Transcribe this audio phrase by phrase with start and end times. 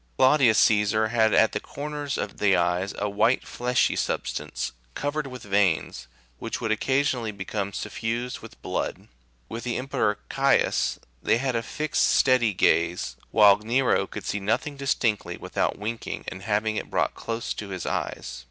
[0.17, 5.43] Claudius Caesar had at the corners of the eyes a white fleshy substance, covered with
[5.43, 6.07] veins,
[6.39, 9.07] which would occasionally become suffused with blood;
[9.47, 14.75] with the Emperor Caius96 they had a fixed, steady gaze, while Nero could see nothing
[14.75, 18.39] distinctly without wink ing, and having it brought close to his eyes.